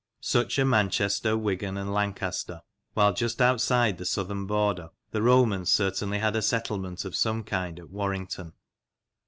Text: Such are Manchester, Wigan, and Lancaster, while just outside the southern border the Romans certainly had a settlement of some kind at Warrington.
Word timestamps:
Such 0.21 0.57
are 0.57 0.65
Manchester, 0.65 1.37
Wigan, 1.37 1.77
and 1.77 1.93
Lancaster, 1.93 2.61
while 2.95 3.13
just 3.13 3.39
outside 3.39 3.99
the 3.99 4.05
southern 4.05 4.47
border 4.47 4.89
the 5.11 5.21
Romans 5.21 5.69
certainly 5.71 6.17
had 6.17 6.35
a 6.35 6.41
settlement 6.41 7.05
of 7.05 7.15
some 7.15 7.43
kind 7.43 7.77
at 7.77 7.91
Warrington. 7.91 8.53